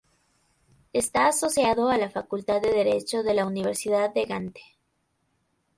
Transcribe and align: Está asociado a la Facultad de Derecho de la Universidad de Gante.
Está 0.93 1.27
asociado 1.27 1.89
a 1.89 1.97
la 1.99 2.09
Facultad 2.09 2.59
de 2.59 2.71
Derecho 2.71 3.21
de 3.21 3.35
la 3.35 3.45
Universidad 3.45 4.11
de 4.11 4.25
Gante. 4.25 4.63